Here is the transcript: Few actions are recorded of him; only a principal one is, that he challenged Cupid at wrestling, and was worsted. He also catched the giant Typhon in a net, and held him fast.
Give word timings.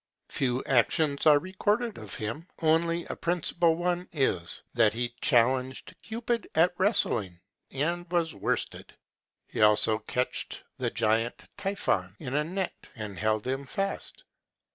Few 0.29 0.63
actions 0.65 1.27
are 1.27 1.37
recorded 1.37 1.99
of 1.99 2.15
him; 2.15 2.47
only 2.63 3.05
a 3.05 3.15
principal 3.15 3.75
one 3.75 4.09
is, 4.11 4.63
that 4.73 4.95
he 4.95 5.13
challenged 5.21 5.93
Cupid 6.01 6.49
at 6.55 6.73
wrestling, 6.79 7.39
and 7.69 8.11
was 8.11 8.33
worsted. 8.33 8.95
He 9.45 9.61
also 9.61 9.99
catched 9.99 10.63
the 10.79 10.89
giant 10.89 11.43
Typhon 11.55 12.15
in 12.17 12.33
a 12.33 12.43
net, 12.43 12.73
and 12.95 13.19
held 13.19 13.45
him 13.45 13.67
fast. 13.67 14.23